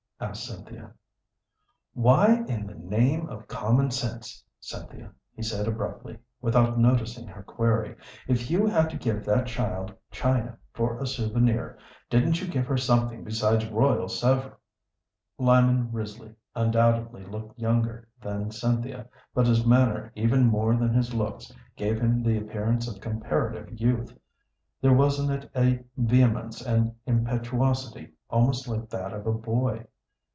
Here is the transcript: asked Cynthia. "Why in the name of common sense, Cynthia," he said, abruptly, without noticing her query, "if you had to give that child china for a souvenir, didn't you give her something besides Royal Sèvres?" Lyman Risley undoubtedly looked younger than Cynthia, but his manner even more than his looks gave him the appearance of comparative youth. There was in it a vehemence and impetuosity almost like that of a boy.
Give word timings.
asked 0.23 0.43
Cynthia. 0.45 0.91
"Why 1.95 2.43
in 2.47 2.67
the 2.67 2.75
name 2.75 3.27
of 3.27 3.47
common 3.47 3.89
sense, 3.89 4.43
Cynthia," 4.59 5.11
he 5.35 5.41
said, 5.41 5.67
abruptly, 5.67 6.19
without 6.43 6.77
noticing 6.77 7.25
her 7.27 7.41
query, 7.41 7.95
"if 8.27 8.51
you 8.51 8.67
had 8.67 8.91
to 8.91 8.97
give 8.99 9.25
that 9.25 9.47
child 9.47 9.91
china 10.11 10.59
for 10.73 10.99
a 10.99 11.07
souvenir, 11.07 11.75
didn't 12.07 12.39
you 12.39 12.47
give 12.47 12.67
her 12.67 12.77
something 12.77 13.23
besides 13.23 13.65
Royal 13.67 14.05
Sèvres?" 14.05 14.53
Lyman 15.39 15.91
Risley 15.91 16.35
undoubtedly 16.53 17.23
looked 17.25 17.57
younger 17.57 18.07
than 18.21 18.51
Cynthia, 18.51 19.07
but 19.33 19.47
his 19.47 19.65
manner 19.65 20.11
even 20.13 20.45
more 20.45 20.75
than 20.75 20.93
his 20.93 21.15
looks 21.15 21.51
gave 21.75 21.99
him 21.99 22.21
the 22.21 22.37
appearance 22.37 22.87
of 22.87 23.01
comparative 23.01 23.81
youth. 23.81 24.15
There 24.81 24.93
was 24.93 25.19
in 25.19 25.31
it 25.31 25.49
a 25.55 25.83
vehemence 25.97 26.61
and 26.61 26.93
impetuosity 27.07 28.11
almost 28.29 28.67
like 28.67 28.87
that 28.91 29.13
of 29.13 29.25
a 29.25 29.33
boy. 29.33 29.87